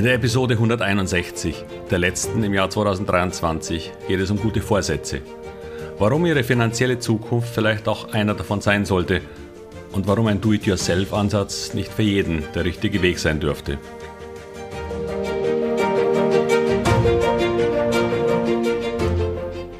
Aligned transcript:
In 0.00 0.06
der 0.06 0.14
Episode 0.14 0.54
161, 0.54 1.62
der 1.90 1.98
letzten 1.98 2.42
im 2.42 2.54
Jahr 2.54 2.70
2023, 2.70 3.92
geht 4.08 4.18
es 4.18 4.30
um 4.30 4.38
gute 4.38 4.62
Vorsätze. 4.62 5.20
Warum 5.98 6.24
Ihre 6.24 6.42
finanzielle 6.42 6.98
Zukunft 6.98 7.54
vielleicht 7.54 7.86
auch 7.86 8.14
einer 8.14 8.32
davon 8.32 8.62
sein 8.62 8.86
sollte 8.86 9.20
und 9.92 10.06
warum 10.06 10.28
ein 10.28 10.40
Do-it-yourself-Ansatz 10.40 11.74
nicht 11.74 11.92
für 11.92 12.00
jeden 12.00 12.44
der 12.54 12.64
richtige 12.64 13.02
Weg 13.02 13.18
sein 13.18 13.40
dürfte. 13.40 13.76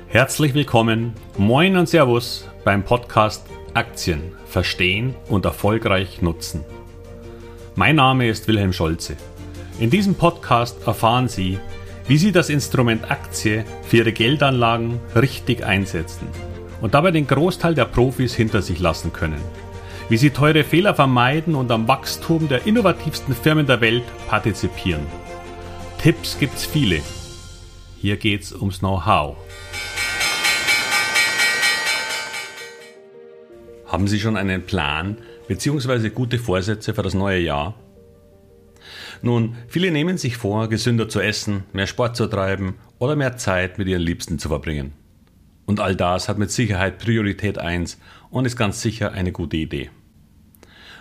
Herzlich 0.09 0.53
willkommen, 0.53 1.15
moin 1.39 1.79
und 1.79 1.89
Servus 1.89 2.47
beim 2.63 2.85
Podcast 2.85 3.47
Aktien 3.73 4.33
verstehen 4.45 5.15
und 5.31 5.47
erfolgreich 5.47 6.21
nutzen. 6.21 6.63
Mein 7.75 7.97
Name 7.97 8.29
ist 8.29 8.49
Wilhelm 8.49 8.75
Scholze. 8.75 9.17
In 9.81 9.89
diesem 9.89 10.15
Podcast 10.15 10.87
erfahren 10.87 11.27
Sie, 11.27 11.59
wie 12.07 12.19
Sie 12.19 12.33
das 12.33 12.51
Instrument 12.51 13.11
Aktie 13.11 13.65
für 13.83 13.97
Ihre 13.97 14.13
Geldanlagen 14.13 15.01
richtig 15.17 15.65
einsetzen 15.65 16.29
und 16.83 16.93
dabei 16.93 17.13
den 17.13 17.27
Großteil 17.27 17.75
der 17.75 17.87
Profis 17.87 18.35
hinter 18.35 18.61
sich 18.61 18.79
lassen 18.79 19.15
können. 19.15 19.41
Wie 20.11 20.19
Sie 20.19 20.29
teure 20.29 20.65
Fehler 20.65 20.95
vermeiden 20.95 21.55
und 21.55 21.71
am 21.71 21.89
Wachstum 21.89 22.47
der 22.47 22.67
innovativsten 22.67 23.35
Firmen 23.35 23.67
der 23.67 23.81
Welt 23.81 24.05
partizipieren. 24.29 25.07
Tipps 25.97 26.39
gibt's 26.39 26.67
viele. 26.67 27.01
Hier 27.97 28.19
geht's 28.19 28.53
ums 28.53 28.81
Know-how. 28.81 29.39
Haben 33.87 34.09
Sie 34.09 34.21
schon 34.21 34.37
einen 34.37 34.67
Plan 34.67 35.17
bzw. 35.49 36.11
gute 36.11 36.39
Vorsätze 36.39 36.93
für 36.93 37.03
das 37.03 37.15
neue 37.15 37.41
Jahr? 37.41 37.75
Nun, 39.23 39.57
viele 39.69 39.91
nehmen 39.91 40.17
sich 40.17 40.37
vor, 40.37 40.69
gesünder 40.69 41.09
zu 41.09 41.21
essen, 41.21 41.65
mehr 41.73 41.87
Sport 41.87 42.17
zu 42.17 42.27
treiben 42.27 42.77
oder 42.99 43.17
mehr 43.17 43.37
Zeit 43.37 43.79
mit 43.79 43.89
ihren 43.89 44.03
Liebsten 44.03 44.39
zu 44.39 44.49
verbringen. 44.49 44.93
Und 45.67 45.81
all 45.81 45.95
das 45.95 46.29
hat 46.29 46.39
mit 46.39 46.51
Sicherheit 46.51 46.99
Priorität 46.99 47.59
1 47.59 47.99
und 48.31 48.45
ist 48.45 48.57
ganz 48.57 48.81
sicher 48.81 49.13
eine 49.13 49.33
gute 49.33 49.57
Idee. 49.57 49.91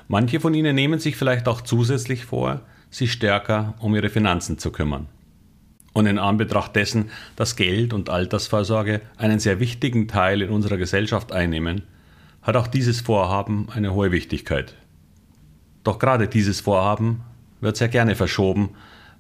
Manche 0.07 0.39
von 0.39 0.53
ihnen 0.53 0.75
nehmen 0.75 0.99
sich 0.99 1.15
vielleicht 1.15 1.47
auch 1.47 1.61
zusätzlich 1.61 2.25
vor, 2.25 2.61
sich 2.89 3.11
stärker 3.11 3.75
um 3.79 3.95
ihre 3.95 4.09
Finanzen 4.09 4.57
zu 4.57 4.71
kümmern. 4.71 5.07
Und 5.93 6.05
in 6.05 6.19
Anbetracht 6.19 6.75
dessen, 6.75 7.09
dass 7.35 7.55
Geld 7.55 7.93
und 7.93 8.09
Altersvorsorge 8.09 9.01
einen 9.17 9.39
sehr 9.39 9.59
wichtigen 9.59 10.07
Teil 10.07 10.41
in 10.41 10.49
unserer 10.49 10.77
Gesellschaft 10.77 11.31
einnehmen, 11.31 11.83
hat 12.41 12.55
auch 12.55 12.67
dieses 12.67 13.01
Vorhaben 13.01 13.69
eine 13.69 13.93
hohe 13.93 14.11
Wichtigkeit. 14.11 14.75
Doch 15.83 15.99
gerade 15.99 16.27
dieses 16.27 16.61
Vorhaben 16.61 17.21
wird 17.61 17.77
sehr 17.77 17.87
gerne 17.87 18.15
verschoben, 18.15 18.71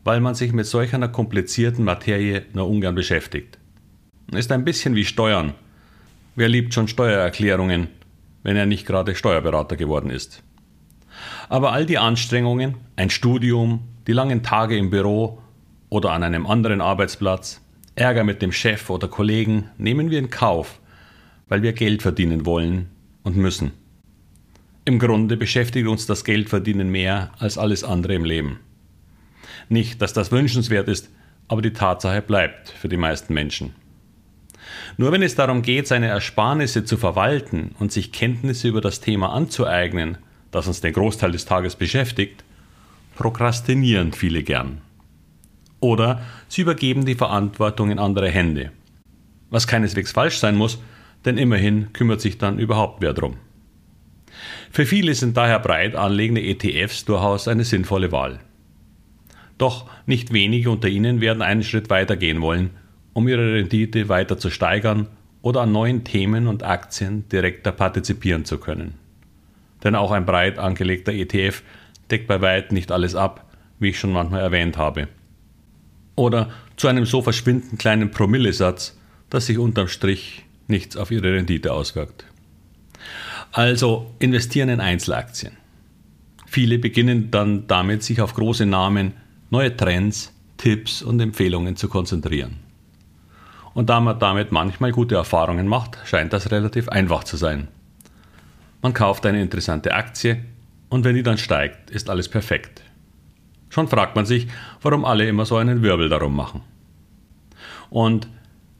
weil 0.03 0.21
man 0.21 0.35
sich 0.35 0.53
mit 0.53 0.65
solch 0.65 0.93
einer 0.93 1.09
komplizierten 1.09 1.83
Materie 1.83 2.45
nur 2.53 2.67
ungern 2.67 2.95
beschäftigt. 2.95 3.57
Ist 4.31 4.51
ein 4.51 4.63
bisschen 4.63 4.95
wie 4.95 5.05
Steuern. 5.05 5.53
Wer 6.35 6.49
liebt 6.49 6.73
schon 6.73 6.87
Steuererklärungen, 6.87 7.87
wenn 8.43 8.55
er 8.55 8.65
nicht 8.65 8.85
gerade 8.85 9.15
Steuerberater 9.15 9.75
geworden 9.75 10.09
ist? 10.09 10.43
Aber 11.49 11.73
all 11.73 11.85
die 11.85 11.97
Anstrengungen, 11.97 12.75
ein 12.95 13.09
Studium, 13.09 13.81
die 14.07 14.13
langen 14.13 14.43
Tage 14.43 14.77
im 14.77 14.89
Büro 14.89 15.41
oder 15.89 16.11
an 16.11 16.23
einem 16.23 16.47
anderen 16.47 16.81
Arbeitsplatz, 16.81 17.61
Ärger 17.95 18.23
mit 18.23 18.41
dem 18.41 18.51
Chef 18.51 18.89
oder 18.89 19.07
Kollegen 19.07 19.69
nehmen 19.77 20.09
wir 20.09 20.19
in 20.19 20.29
Kauf, 20.29 20.79
weil 21.49 21.63
wir 21.63 21.73
Geld 21.73 22.01
verdienen 22.01 22.45
wollen 22.45 22.89
und 23.23 23.35
müssen. 23.35 23.71
Im 24.89 24.97
Grunde 24.97 25.37
beschäftigt 25.37 25.87
uns 25.87 26.07
das 26.07 26.23
Geldverdienen 26.23 26.89
mehr 26.89 27.29
als 27.37 27.59
alles 27.59 27.83
andere 27.83 28.15
im 28.15 28.25
Leben. 28.25 28.59
Nicht, 29.69 30.01
dass 30.01 30.13
das 30.13 30.31
wünschenswert 30.31 30.87
ist, 30.87 31.11
aber 31.47 31.61
die 31.61 31.73
Tatsache 31.73 32.23
bleibt 32.23 32.69
für 32.69 32.89
die 32.89 32.97
meisten 32.97 33.35
Menschen. 33.35 33.75
Nur 34.97 35.11
wenn 35.11 35.21
es 35.21 35.35
darum 35.35 35.61
geht, 35.61 35.87
seine 35.87 36.07
Ersparnisse 36.07 36.85
zu 36.85 36.97
verwalten 36.97 37.75
und 37.77 37.91
sich 37.91 38.11
Kenntnisse 38.11 38.67
über 38.67 38.81
das 38.81 38.99
Thema 38.99 39.31
anzueignen, 39.31 40.17
das 40.49 40.65
uns 40.65 40.81
den 40.81 40.93
Großteil 40.93 41.33
des 41.33 41.45
Tages 41.45 41.75
beschäftigt, 41.75 42.43
prokrastinieren 43.15 44.11
viele 44.11 44.41
gern. 44.41 44.81
Oder 45.81 46.23
sie 46.47 46.61
übergeben 46.61 47.05
die 47.05 47.13
Verantwortung 47.13 47.91
in 47.91 47.99
andere 47.99 48.31
Hände. 48.31 48.71
Was 49.51 49.67
keineswegs 49.67 50.13
falsch 50.13 50.39
sein 50.39 50.55
muss, 50.55 50.81
denn 51.25 51.37
immerhin 51.37 51.93
kümmert 51.93 52.21
sich 52.21 52.39
dann 52.39 52.57
überhaupt 52.57 53.03
wer 53.03 53.13
drum. 53.13 53.37
Für 54.71 54.85
viele 54.85 55.15
sind 55.15 55.35
daher 55.35 55.59
breit 55.59 55.95
anlegende 55.95 56.41
ETFs 56.41 57.05
durchaus 57.05 57.47
eine 57.47 57.63
sinnvolle 57.63 58.11
Wahl. 58.11 58.39
Doch 59.57 59.89
nicht 60.05 60.31
wenige 60.31 60.69
unter 60.69 60.87
ihnen 60.87 61.21
werden 61.21 61.41
einen 61.41 61.63
Schritt 61.63 61.89
weiter 61.89 62.15
gehen 62.15 62.41
wollen, 62.41 62.71
um 63.13 63.27
ihre 63.27 63.55
Rendite 63.55 64.07
weiter 64.09 64.37
zu 64.37 64.49
steigern 64.49 65.07
oder 65.41 65.61
an 65.61 65.71
neuen 65.71 66.03
Themen 66.03 66.47
und 66.47 66.63
Aktien 66.63 67.27
direkter 67.29 67.71
partizipieren 67.71 68.45
zu 68.45 68.57
können. 68.57 68.95
Denn 69.83 69.95
auch 69.95 70.11
ein 70.11 70.25
breit 70.25 70.59
angelegter 70.59 71.13
ETF 71.13 71.63
deckt 72.11 72.27
bei 72.27 72.41
weitem 72.41 72.75
nicht 72.75 72.91
alles 72.91 73.15
ab, 73.15 73.45
wie 73.79 73.89
ich 73.89 73.99
schon 73.99 74.11
manchmal 74.11 74.41
erwähnt 74.41 74.77
habe. 74.77 75.07
Oder 76.15 76.49
zu 76.75 76.87
einem 76.87 77.05
so 77.05 77.21
verschwindend 77.21 77.79
kleinen 77.79 78.11
Promillesatz, 78.11 78.97
dass 79.29 79.45
sich 79.45 79.57
unterm 79.57 79.87
Strich 79.87 80.43
nichts 80.67 80.97
auf 80.97 81.11
ihre 81.11 81.33
Rendite 81.33 81.73
auswirkt. 81.73 82.25
Also 83.51 84.11
investieren 84.19 84.69
in 84.69 84.79
Einzelaktien. 84.79 85.53
Viele 86.45 86.79
beginnen 86.79 87.31
dann 87.31 87.67
damit, 87.67 88.03
sich 88.03 88.21
auf 88.21 88.33
große 88.33 88.65
Namen, 88.65 89.13
neue 89.49 89.75
Trends, 89.75 90.33
Tipps 90.57 91.01
und 91.01 91.19
Empfehlungen 91.19 91.75
zu 91.75 91.87
konzentrieren. 91.87 92.57
Und 93.73 93.89
da 93.89 93.99
man 93.99 94.19
damit 94.19 94.51
manchmal 94.51 94.91
gute 94.91 95.15
Erfahrungen 95.15 95.67
macht, 95.67 95.97
scheint 96.05 96.33
das 96.33 96.51
relativ 96.51 96.89
einfach 96.89 97.23
zu 97.23 97.37
sein. 97.37 97.67
Man 98.81 98.93
kauft 98.93 99.25
eine 99.25 99.41
interessante 99.41 99.93
Aktie 99.93 100.43
und 100.89 101.03
wenn 101.03 101.15
die 101.15 101.23
dann 101.23 101.37
steigt, 101.37 101.89
ist 101.89 102.09
alles 102.09 102.29
perfekt. 102.29 102.81
Schon 103.69 103.87
fragt 103.87 104.15
man 104.15 104.25
sich, 104.25 104.47
warum 104.81 105.05
alle 105.05 105.27
immer 105.27 105.45
so 105.45 105.57
einen 105.57 105.83
Wirbel 105.83 106.09
darum 106.09 106.35
machen. 106.35 106.61
Und 107.89 108.27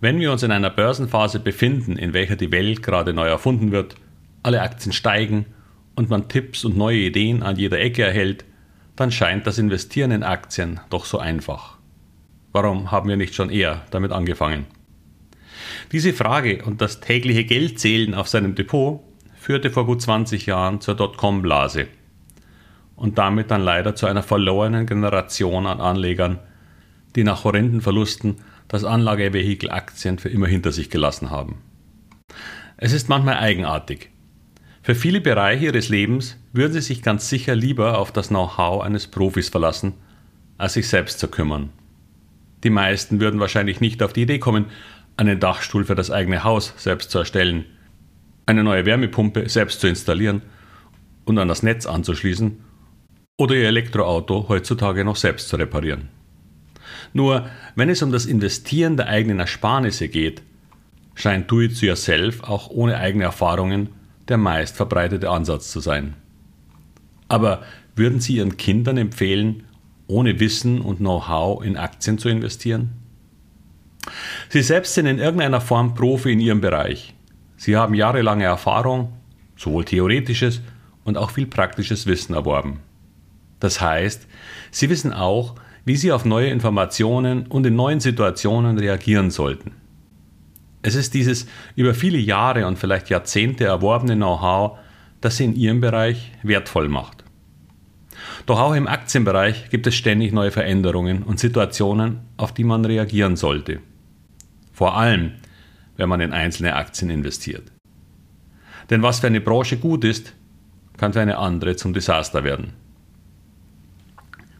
wenn 0.01 0.19
wir 0.19 0.31
uns 0.31 0.43
in 0.43 0.51
einer 0.51 0.69
Börsenphase 0.69 1.39
befinden, 1.39 1.97
in 1.97 2.13
welcher 2.13 2.35
die 2.35 2.51
Welt 2.51 2.81
gerade 2.81 3.13
neu 3.13 3.27
erfunden 3.27 3.71
wird, 3.71 3.95
alle 4.43 4.61
Aktien 4.61 4.93
steigen 4.93 5.45
und 5.95 6.09
man 6.09 6.29
Tipps 6.29 6.63
und 6.65 6.77
neue 6.77 6.99
Ideen 6.99 7.43
an 7.43 7.57
jeder 7.57 7.79
Ecke 7.79 8.03
erhält, 8.03 8.45
dann 8.95 9.11
scheint 9.11 9.47
das 9.47 9.57
Investieren 9.57 10.11
in 10.11 10.23
Aktien 10.23 10.79
doch 10.89 11.05
so 11.05 11.19
einfach. 11.19 11.77
Warum 12.51 12.91
haben 12.91 13.09
wir 13.09 13.17
nicht 13.17 13.35
schon 13.35 13.49
eher 13.49 13.83
damit 13.91 14.11
angefangen? 14.11 14.65
Diese 15.91 16.13
Frage 16.13 16.63
und 16.65 16.81
das 16.81 16.99
tägliche 16.99 17.45
Geldzählen 17.45 18.13
auf 18.13 18.27
seinem 18.27 18.55
Depot 18.55 19.01
führte 19.35 19.71
vor 19.71 19.85
gut 19.85 20.01
20 20.01 20.45
Jahren 20.45 20.81
zur 20.81 20.95
Dotcom-Blase 20.95 21.87
und 22.95 23.17
damit 23.17 23.51
dann 23.51 23.61
leider 23.61 23.95
zu 23.95 24.05
einer 24.05 24.23
verlorenen 24.23 24.85
Generation 24.85 25.65
an 25.65 25.79
Anlegern, 25.79 26.39
die 27.15 27.23
nach 27.23 27.43
horrenden 27.43 27.81
Verlusten 27.81 28.37
das 28.67 28.83
Anlagevehikel 28.83 29.71
Aktien 29.71 30.19
für 30.19 30.29
immer 30.29 30.47
hinter 30.47 30.71
sich 30.71 30.89
gelassen 30.89 31.29
haben. 31.29 31.61
Es 32.77 32.93
ist 32.93 33.09
manchmal 33.09 33.37
eigenartig, 33.37 34.09
für 34.81 34.95
viele 34.95 35.21
Bereiche 35.21 35.65
ihres 35.65 35.89
Lebens 35.89 36.37
würden 36.53 36.73
sie 36.73 36.81
sich 36.81 37.01
ganz 37.01 37.29
sicher 37.29 37.55
lieber 37.55 37.97
auf 37.97 38.11
das 38.11 38.29
Know-how 38.29 38.81
eines 38.81 39.07
Profis 39.07 39.49
verlassen, 39.49 39.93
als 40.57 40.73
sich 40.73 40.87
selbst 40.87 41.19
zu 41.19 41.27
kümmern. 41.27 41.69
Die 42.63 42.69
meisten 42.69 43.19
würden 43.19 43.39
wahrscheinlich 43.39 43.81
nicht 43.81 44.01
auf 44.03 44.13
die 44.13 44.23
Idee 44.23 44.39
kommen, 44.39 44.65
einen 45.17 45.39
Dachstuhl 45.39 45.83
für 45.83 45.95
das 45.95 46.11
eigene 46.11 46.43
Haus 46.43 46.73
selbst 46.77 47.11
zu 47.11 47.19
erstellen, 47.19 47.65
eine 48.45 48.63
neue 48.63 48.85
Wärmepumpe 48.85 49.47
selbst 49.49 49.81
zu 49.81 49.87
installieren 49.87 50.41
und 51.25 51.37
an 51.37 51.47
das 51.47 51.61
Netz 51.61 51.85
anzuschließen 51.85 52.57
oder 53.37 53.55
ihr 53.55 53.67
Elektroauto 53.67 54.47
heutzutage 54.49 55.05
noch 55.05 55.15
selbst 55.15 55.49
zu 55.49 55.57
reparieren. 55.57 56.09
Nur 57.13 57.49
wenn 57.75 57.89
es 57.89 58.01
um 58.01 58.11
das 58.11 58.25
Investieren 58.25 58.97
der 58.97 59.07
eigenen 59.07 59.39
Ersparnisse 59.39 60.09
geht, 60.09 60.41
scheint 61.15 61.51
Do-it-yourself 61.51 62.43
auch 62.43 62.69
ohne 62.69 62.97
eigene 62.97 63.25
Erfahrungen 63.25 63.89
der 64.29 64.37
meist 64.37 64.75
verbreitete 64.75 65.29
Ansatz 65.29 65.71
zu 65.71 65.79
sein. 65.79 66.15
Aber 67.27 67.63
würden 67.95 68.19
Sie 68.19 68.37
Ihren 68.37 68.57
Kindern 68.57 68.97
empfehlen, 68.97 69.63
ohne 70.07 70.39
Wissen 70.39 70.81
und 70.81 70.97
Know-how 70.97 71.63
in 71.63 71.77
Aktien 71.77 72.17
zu 72.17 72.29
investieren? 72.29 72.91
Sie 74.49 74.61
selbst 74.61 74.93
sind 74.93 75.05
in 75.05 75.19
irgendeiner 75.19 75.61
Form 75.61 75.93
Profi 75.93 76.31
in 76.31 76.39
Ihrem 76.39 76.61
Bereich. 76.61 77.13
Sie 77.57 77.75
haben 77.75 77.93
jahrelange 77.93 78.45
Erfahrung, 78.45 79.13
sowohl 79.57 79.85
theoretisches 79.85 80.61
und 81.03 81.17
auch 81.17 81.31
viel 81.31 81.45
praktisches 81.45 82.05
Wissen 82.05 82.33
erworben. 82.33 82.79
Das 83.59 83.81
heißt, 83.81 84.27
Sie 84.71 84.89
wissen 84.89 85.11
auch, 85.11 85.55
wie 85.85 85.97
Sie 85.97 86.11
auf 86.11 86.23
neue 86.23 86.47
Informationen 86.47 87.47
und 87.47 87.65
in 87.65 87.75
neuen 87.75 87.99
Situationen 87.99 88.77
reagieren 88.77 89.31
sollten. 89.31 89.78
Es 90.81 90.95
ist 90.95 91.13
dieses 91.13 91.45
über 91.75 91.93
viele 91.93 92.17
Jahre 92.17 92.65
und 92.65 92.79
vielleicht 92.79 93.09
Jahrzehnte 93.09 93.65
erworbene 93.65 94.15
Know-how, 94.15 94.79
das 95.21 95.37
sie 95.37 95.45
in 95.45 95.55
ihrem 95.55 95.81
Bereich 95.81 96.31
wertvoll 96.43 96.87
macht. 96.87 97.23
Doch 98.45 98.59
auch 98.59 98.73
im 98.73 98.87
Aktienbereich 98.87 99.69
gibt 99.69 99.87
es 99.87 99.95
ständig 99.95 100.31
neue 100.31 100.51
Veränderungen 100.51 101.23
und 101.23 101.39
Situationen, 101.39 102.21
auf 102.37 102.53
die 102.53 102.63
man 102.63 102.85
reagieren 102.85 103.35
sollte. 103.35 103.79
Vor 104.71 104.97
allem, 104.97 105.33
wenn 105.97 106.09
man 106.09 106.21
in 106.21 106.31
einzelne 106.31 106.75
Aktien 106.75 107.09
investiert. 107.09 107.71
Denn 108.89 109.03
was 109.03 109.19
für 109.19 109.27
eine 109.27 109.41
Branche 109.41 109.77
gut 109.77 110.03
ist, 110.03 110.33
kann 110.97 111.13
für 111.13 111.21
eine 111.21 111.37
andere 111.37 111.75
zum 111.75 111.93
Desaster 111.93 112.43
werden. 112.43 112.73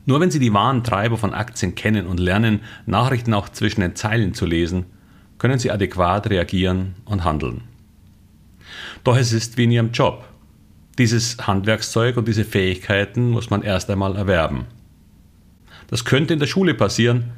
Nur 0.05 0.19
wenn 0.19 0.31
Sie 0.31 0.39
die 0.39 0.53
wahren 0.53 0.83
Treiber 0.83 1.17
von 1.17 1.33
Aktien 1.33 1.75
kennen 1.75 2.07
und 2.07 2.19
lernen, 2.19 2.61
Nachrichten 2.85 3.33
auch 3.33 3.49
zwischen 3.49 3.81
den 3.81 3.95
Zeilen 3.95 4.33
zu 4.33 4.45
lesen, 4.45 4.85
können 5.39 5.57
Sie 5.57 5.71
adäquat 5.71 6.29
reagieren 6.29 6.95
und 7.05 7.23
handeln. 7.23 7.61
Doch 9.03 9.17
es 9.17 9.33
ist 9.33 9.57
wie 9.57 9.63
in 9.63 9.71
Ihrem 9.71 9.91
Job. 9.91 10.27
Dieses 10.97 11.37
Handwerkszeug 11.47 12.17
und 12.17 12.27
diese 12.27 12.43
Fähigkeiten 12.43 13.31
muss 13.31 13.49
man 13.49 13.63
erst 13.63 13.89
einmal 13.89 14.15
erwerben. 14.15 14.65
Das 15.87 16.05
könnte 16.05 16.33
in 16.33 16.39
der 16.39 16.47
Schule 16.47 16.73
passieren, 16.73 17.31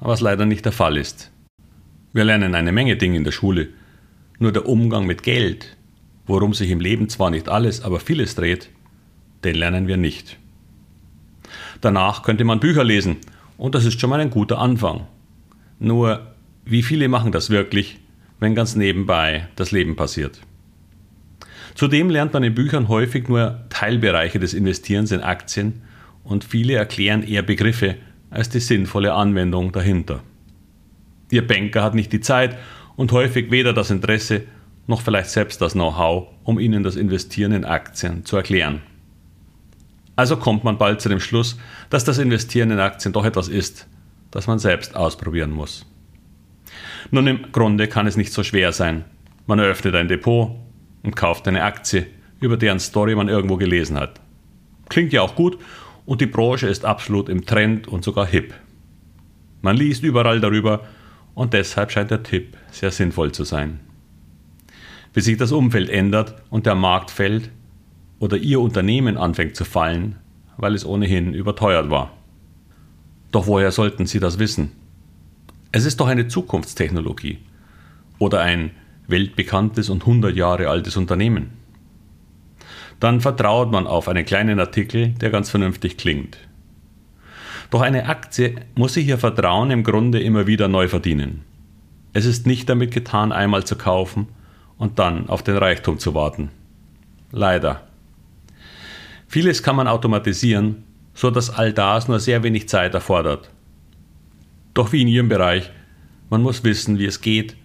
was 0.00 0.20
leider 0.20 0.46
nicht 0.46 0.64
der 0.64 0.72
Fall 0.72 0.96
ist. 0.96 1.30
Wir 2.12 2.24
lernen 2.24 2.54
eine 2.54 2.72
Menge 2.72 2.96
Dinge 2.96 3.16
in 3.16 3.24
der 3.24 3.32
Schule, 3.32 3.68
nur 4.38 4.52
der 4.52 4.68
Umgang 4.68 5.04
mit 5.06 5.22
Geld, 5.22 5.76
worum 6.26 6.54
sich 6.54 6.70
im 6.70 6.80
Leben 6.80 7.08
zwar 7.08 7.30
nicht 7.30 7.48
alles, 7.48 7.82
aber 7.82 8.00
vieles 8.00 8.36
dreht, 8.36 8.70
den 9.42 9.56
lernen 9.56 9.88
wir 9.88 9.96
nicht. 9.96 10.38
Danach 11.80 12.22
könnte 12.22 12.44
man 12.44 12.60
Bücher 12.60 12.84
lesen 12.84 13.16
und 13.58 13.74
das 13.74 13.84
ist 13.84 14.00
schon 14.00 14.10
mal 14.10 14.20
ein 14.20 14.30
guter 14.30 14.58
Anfang. 14.58 15.06
Nur, 15.78 16.33
wie 16.64 16.82
viele 16.82 17.08
machen 17.08 17.32
das 17.32 17.50
wirklich, 17.50 17.98
wenn 18.40 18.54
ganz 18.54 18.74
nebenbei 18.76 19.48
das 19.56 19.70
Leben 19.70 19.96
passiert? 19.96 20.40
Zudem 21.74 22.08
lernt 22.08 22.32
man 22.32 22.44
in 22.44 22.54
Büchern 22.54 22.88
häufig 22.88 23.28
nur 23.28 23.64
Teilbereiche 23.68 24.38
des 24.38 24.54
Investierens 24.54 25.12
in 25.12 25.20
Aktien 25.20 25.82
und 26.22 26.44
viele 26.44 26.74
erklären 26.74 27.22
eher 27.22 27.42
Begriffe 27.42 27.96
als 28.30 28.48
die 28.48 28.60
sinnvolle 28.60 29.12
Anwendung 29.12 29.72
dahinter. 29.72 30.22
Ihr 31.30 31.46
Banker 31.46 31.82
hat 31.82 31.94
nicht 31.94 32.12
die 32.12 32.20
Zeit 32.20 32.56
und 32.96 33.12
häufig 33.12 33.50
weder 33.50 33.72
das 33.72 33.90
Interesse 33.90 34.42
noch 34.86 35.00
vielleicht 35.00 35.30
selbst 35.30 35.60
das 35.60 35.72
Know-how, 35.72 36.28
um 36.44 36.58
Ihnen 36.58 36.82
das 36.82 36.96
Investieren 36.96 37.52
in 37.52 37.64
Aktien 37.64 38.24
zu 38.24 38.36
erklären. 38.36 38.82
Also 40.16 40.36
kommt 40.36 40.62
man 40.62 40.78
bald 40.78 41.00
zu 41.00 41.08
dem 41.08 41.20
Schluss, 41.20 41.58
dass 41.90 42.04
das 42.04 42.18
Investieren 42.18 42.70
in 42.70 42.78
Aktien 42.78 43.12
doch 43.12 43.24
etwas 43.24 43.48
ist, 43.48 43.88
das 44.30 44.46
man 44.46 44.58
selbst 44.58 44.94
ausprobieren 44.94 45.50
muss. 45.50 45.86
Nun 47.10 47.26
im 47.26 47.52
Grunde 47.52 47.88
kann 47.88 48.06
es 48.06 48.16
nicht 48.16 48.32
so 48.32 48.42
schwer 48.42 48.72
sein. 48.72 49.04
Man 49.46 49.58
eröffnet 49.58 49.94
ein 49.94 50.08
Depot 50.08 50.52
und 51.02 51.16
kauft 51.16 51.46
eine 51.48 51.64
Aktie, 51.64 52.06
über 52.40 52.56
deren 52.56 52.80
Story 52.80 53.14
man 53.14 53.28
irgendwo 53.28 53.56
gelesen 53.56 53.98
hat. 53.98 54.20
Klingt 54.88 55.12
ja 55.12 55.22
auch 55.22 55.34
gut 55.34 55.58
und 56.06 56.20
die 56.20 56.26
Branche 56.26 56.66
ist 56.66 56.84
absolut 56.84 57.28
im 57.28 57.46
Trend 57.46 57.88
und 57.88 58.04
sogar 58.04 58.26
hip. 58.26 58.54
Man 59.62 59.76
liest 59.76 60.02
überall 60.02 60.40
darüber 60.40 60.86
und 61.34 61.52
deshalb 61.52 61.90
scheint 61.90 62.10
der 62.10 62.22
Tipp 62.22 62.56
sehr 62.70 62.90
sinnvoll 62.90 63.32
zu 63.32 63.44
sein. 63.44 63.80
Wie 65.12 65.20
sich 65.20 65.36
das 65.36 65.52
Umfeld 65.52 65.88
ändert 65.88 66.34
und 66.50 66.66
der 66.66 66.74
Markt 66.74 67.10
fällt, 67.10 67.50
oder 68.18 68.36
Ihr 68.36 68.60
Unternehmen 68.60 69.16
anfängt 69.16 69.56
zu 69.56 69.64
fallen, 69.64 70.16
weil 70.56 70.74
es 70.74 70.86
ohnehin 70.86 71.34
überteuert 71.34 71.90
war. 71.90 72.12
Doch 73.32 73.46
woher 73.46 73.70
sollten 73.70 74.06
Sie 74.06 74.20
das 74.20 74.38
wissen? 74.38 74.72
Es 75.76 75.84
ist 75.84 75.98
doch 75.98 76.06
eine 76.06 76.28
Zukunftstechnologie 76.28 77.38
oder 78.20 78.42
ein 78.42 78.70
weltbekanntes 79.08 79.90
und 79.90 80.02
100 80.02 80.36
Jahre 80.36 80.68
altes 80.68 80.96
Unternehmen. 80.96 81.50
Dann 83.00 83.20
vertraut 83.20 83.72
man 83.72 83.88
auf 83.88 84.06
einen 84.06 84.24
kleinen 84.24 84.60
Artikel, 84.60 85.08
der 85.08 85.30
ganz 85.30 85.50
vernünftig 85.50 85.96
klingt. 85.96 86.38
Doch 87.70 87.80
eine 87.80 88.08
Aktie 88.08 88.54
muss 88.76 88.94
sich 88.94 89.08
ihr 89.08 89.18
Vertrauen 89.18 89.72
im 89.72 89.82
Grunde 89.82 90.20
immer 90.20 90.46
wieder 90.46 90.68
neu 90.68 90.86
verdienen. 90.86 91.40
Es 92.12 92.24
ist 92.24 92.46
nicht 92.46 92.68
damit 92.68 92.92
getan, 92.92 93.32
einmal 93.32 93.64
zu 93.64 93.74
kaufen 93.74 94.28
und 94.78 95.00
dann 95.00 95.28
auf 95.28 95.42
den 95.42 95.56
Reichtum 95.56 95.98
zu 95.98 96.14
warten. 96.14 96.50
Leider. 97.32 97.82
Vieles 99.26 99.64
kann 99.64 99.74
man 99.74 99.88
automatisieren, 99.88 100.84
so 101.14 101.32
dass 101.32 101.50
all 101.50 101.72
das 101.72 102.06
nur 102.06 102.20
sehr 102.20 102.44
wenig 102.44 102.68
Zeit 102.68 102.94
erfordert. 102.94 103.50
Doch 104.74 104.92
wie 104.92 105.02
in 105.02 105.08
Ihrem 105.08 105.28
Bereich, 105.28 105.70
man 106.30 106.42
muss 106.42 106.64
wissen, 106.64 106.98
wie 106.98 107.06
es 107.06 107.20
geht 107.20 107.56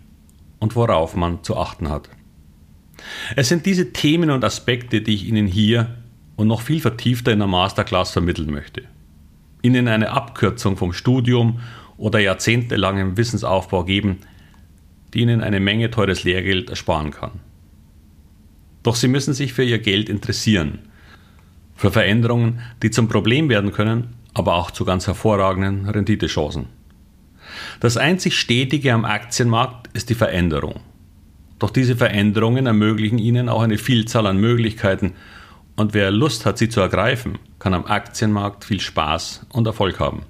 und 0.60 0.76
worauf 0.76 1.16
man 1.16 1.44
zu 1.44 1.58
achten 1.58 1.90
hat. 1.90 2.10
Es 3.36 3.50
sind 3.50 3.66
diese 3.66 3.94
Themen 3.94 4.30
und 4.30 4.44
Aspekte, 4.44 5.02
die 5.02 5.16
ich 5.16 5.28
Ihnen 5.28 5.48
hier 5.48 5.98
und 6.36 6.48
noch 6.48 6.62
viel 6.62 6.80
vertiefter 6.80 7.32
in 7.32 7.40
der 7.40 7.48
Masterclass 7.48 8.12
vermitteln 8.12 8.52
möchte. 8.52 8.84
Ihnen 9.62 9.88
eine 9.88 10.12
Abkürzung 10.12 10.78
vom 10.78 10.94
Studium 10.94 11.60
oder 11.98 12.20
jahrzehntelangem 12.20 13.18
Wissensaufbau 13.18 13.84
geben, 13.84 14.20
die 15.14 15.22
Ihnen 15.22 15.42
eine 15.42 15.60
Menge 15.60 15.92
teures 15.92 16.24
Lehrgeld 16.24 16.70
ersparen 16.70 17.12
kann. 17.12 17.40
Doch 18.84 18.96
Sie 18.96 19.08
müssen 19.08 19.34
sich 19.34 19.54
für 19.54 19.64
Ihr 19.64 19.80
Geld 19.80 20.08
interessieren 20.08 20.80
für 21.80 21.92
Veränderungen, 21.92 22.60
die 22.84 22.92
zum 22.92 23.08
Problem 23.08 23.48
werden 23.48 23.72
können, 23.72 24.16
aber 24.34 24.56
auch 24.56 24.70
zu 24.70 24.84
ganz 24.84 25.08
hervorragenden 25.08 25.88
Renditechancen. 25.88 26.66
Das 27.80 27.98
einzig 27.98 28.38
Stetige 28.38 28.94
am 28.94 29.06
Aktienmarkt 29.06 29.90
ist 29.94 30.10
die 30.10 30.16
Veränderung. 30.16 30.82
Doch 31.60 31.70
diese 31.70 31.96
Veränderungen 31.96 32.66
ermöglichen 32.66 33.20
Ihnen 33.20 33.50
auch 33.50 33.62
eine 33.62 33.78
Vielzahl 33.78 34.28
an 34.28 34.38
Möglichkeiten 34.38 35.14
und 35.80 35.94
wer 35.94 36.12
Lust 36.12 36.46
hat, 36.46 36.58
sie 36.58 36.68
zu 36.68 36.82
ergreifen, 36.82 37.38
kann 37.58 37.74
am 37.74 37.86
Aktienmarkt 37.86 38.66
viel 38.66 38.82
Spaß 38.82 39.46
und 39.54 39.66
Erfolg 39.66 39.98
haben. 40.02 40.24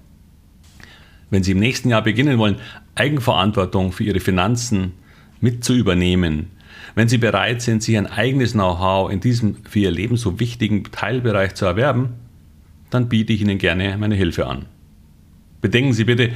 Wenn 1.31 1.41
Sie 1.41 1.53
im 1.53 1.59
nächsten 1.59 1.89
Jahr 1.89 2.03
beginnen 2.03 2.37
wollen, 2.37 2.57
Eigenverantwortung 2.93 3.91
für 3.91 4.03
Ihre 4.03 4.19
Finanzen 4.19 4.93
mit 5.41 5.63
zu 5.63 5.73
übernehmen, 5.73 6.51
wenn 6.93 7.09
Sie 7.09 7.17
bereit 7.17 7.63
sind, 7.63 7.81
sich 7.81 7.97
ein 7.97 8.05
eigenes 8.05 8.53
Know-how 8.53 9.11
in 9.11 9.21
diesem 9.21 9.57
für 9.65 9.79
Ihr 9.79 9.91
Leben 9.91 10.17
so 10.17 10.39
wichtigen 10.39 10.83
Teilbereich 10.83 11.55
zu 11.55 11.65
erwerben, 11.65 12.09
dann 12.91 13.09
biete 13.09 13.33
ich 13.33 13.41
Ihnen 13.41 13.57
gerne 13.57 13.97
meine 13.97 14.15
Hilfe 14.15 14.45
an. 14.45 14.65
Bedenken 15.61 15.93
Sie 15.93 16.03
bitte, 16.03 16.29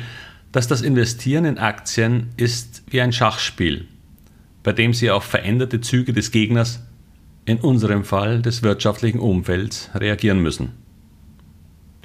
dass 0.53 0.67
das 0.67 0.81
Investieren 0.81 1.45
in 1.45 1.57
Aktien 1.57 2.29
ist 2.37 2.83
wie 2.87 3.01
ein 3.01 3.11
Schachspiel, 3.11 3.87
bei 4.61 4.71
dem 4.71 4.93
Sie 4.93 5.11
auf 5.11 5.23
veränderte 5.23 5.81
Züge 5.81 6.13
des 6.13 6.31
Gegners, 6.31 6.81
in 7.45 7.57
unserem 7.57 8.05
Fall 8.05 8.41
des 8.41 8.63
wirtschaftlichen 8.63 9.19
Umfelds, 9.19 9.89
reagieren 9.95 10.39
müssen. 10.39 10.73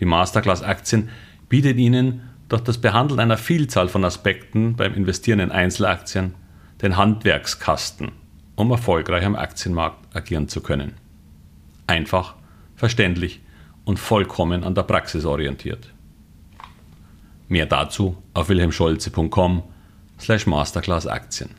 Die 0.00 0.06
Masterclass 0.06 0.62
Aktien 0.62 1.10
bietet 1.48 1.76
Ihnen 1.76 2.22
durch 2.48 2.62
das 2.62 2.78
Behandeln 2.78 3.20
einer 3.20 3.36
Vielzahl 3.36 3.88
von 3.88 4.04
Aspekten 4.04 4.74
beim 4.76 4.94
Investieren 4.94 5.40
in 5.40 5.52
Einzelaktien 5.52 6.34
den 6.80 6.96
Handwerkskasten, 6.96 8.12
um 8.56 8.70
erfolgreich 8.70 9.26
am 9.26 9.36
Aktienmarkt 9.36 10.16
agieren 10.16 10.48
zu 10.48 10.62
können. 10.62 10.94
Einfach, 11.86 12.34
verständlich 12.76 13.42
und 13.84 13.98
vollkommen 13.98 14.64
an 14.64 14.74
der 14.74 14.84
Praxis 14.84 15.26
orientiert. 15.26 15.92
Mehr 17.48 17.66
dazu 17.66 18.16
auf 18.34 18.48
wilhelmscholze.com 18.48 19.62
slash 20.20 20.46
masterclass 20.46 21.06
Aktien. 21.06 21.50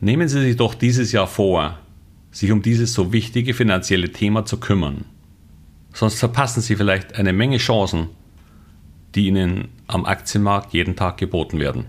Nehmen 0.00 0.28
Sie 0.28 0.40
sich 0.40 0.56
doch 0.56 0.74
dieses 0.74 1.12
Jahr 1.12 1.26
vor, 1.26 1.78
sich 2.30 2.52
um 2.52 2.60
dieses 2.60 2.92
so 2.92 3.12
wichtige 3.12 3.54
finanzielle 3.54 4.12
Thema 4.12 4.44
zu 4.44 4.60
kümmern. 4.60 5.06
Sonst 5.94 6.18
verpassen 6.18 6.60
Sie 6.60 6.76
vielleicht 6.76 7.16
eine 7.16 7.32
Menge 7.32 7.56
Chancen, 7.56 8.08
die 9.14 9.28
Ihnen 9.28 9.68
am 9.86 10.04
Aktienmarkt 10.04 10.74
jeden 10.74 10.96
Tag 10.96 11.16
geboten 11.16 11.58
werden. 11.58 11.86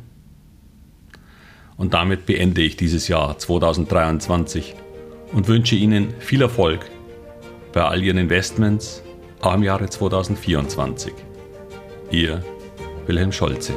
Und 1.75 1.93
damit 1.93 2.25
beende 2.25 2.61
ich 2.61 2.77
dieses 2.77 3.09
Jahr 3.09 3.37
2023 3.37 4.75
und 5.33 5.49
wünsche 5.49 5.75
Ihnen 5.75 6.13
viel 6.19 6.41
Erfolg 6.41 6.89
bei 7.73 7.83
all 7.83 8.01
Ihren 8.01 8.17
Investments, 8.17 9.03
auch 9.41 9.53
im 9.53 9.63
Jahre 9.63 9.89
2024. 9.89 11.13
Ihr 12.11 12.41
Wilhelm 13.05 13.31
Scholze. 13.31 13.73